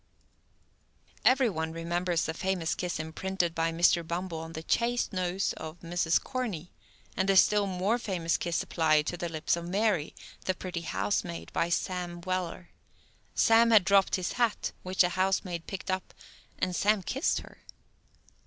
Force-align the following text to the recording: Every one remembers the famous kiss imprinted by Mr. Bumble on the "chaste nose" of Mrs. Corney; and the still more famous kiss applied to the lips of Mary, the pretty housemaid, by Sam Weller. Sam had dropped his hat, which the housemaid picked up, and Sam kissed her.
Every 1.23 1.47
one 1.51 1.71
remembers 1.73 2.25
the 2.25 2.33
famous 2.33 2.73
kiss 2.73 2.97
imprinted 2.99 3.53
by 3.53 3.71
Mr. 3.71 4.01
Bumble 4.07 4.39
on 4.39 4.53
the 4.53 4.63
"chaste 4.63 5.13
nose" 5.13 5.53
of 5.57 5.79
Mrs. 5.81 6.19
Corney; 6.19 6.71
and 7.15 7.29
the 7.29 7.37
still 7.37 7.67
more 7.67 7.99
famous 7.99 8.35
kiss 8.35 8.63
applied 8.63 9.05
to 9.05 9.15
the 9.17 9.29
lips 9.29 9.55
of 9.55 9.67
Mary, 9.69 10.15
the 10.45 10.55
pretty 10.55 10.81
housemaid, 10.81 11.53
by 11.53 11.69
Sam 11.69 12.19
Weller. 12.21 12.69
Sam 13.35 13.69
had 13.69 13.85
dropped 13.85 14.15
his 14.15 14.31
hat, 14.31 14.71
which 14.81 15.01
the 15.01 15.09
housemaid 15.09 15.67
picked 15.67 15.91
up, 15.91 16.15
and 16.57 16.75
Sam 16.75 17.03
kissed 17.03 17.41
her. 17.41 17.59